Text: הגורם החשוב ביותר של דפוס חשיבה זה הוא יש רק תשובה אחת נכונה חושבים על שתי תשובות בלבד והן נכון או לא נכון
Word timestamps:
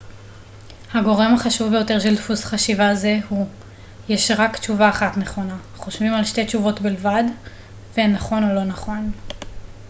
הגורם 0.93 1.33
החשוב 1.33 1.71
ביותר 1.71 1.99
של 1.99 2.15
דפוס 2.15 2.45
חשיבה 2.45 2.95
זה 2.95 3.19
הוא 3.29 3.47
יש 4.09 4.31
רק 4.31 4.57
תשובה 4.57 4.89
אחת 4.89 5.17
נכונה 5.17 5.57
חושבים 5.75 6.13
על 6.13 6.23
שתי 6.25 6.45
תשובות 6.45 6.81
בלבד 6.81 7.23
והן 7.97 8.13
נכון 8.13 8.43
או 8.49 8.55
לא 8.55 8.63
נכון 8.63 9.11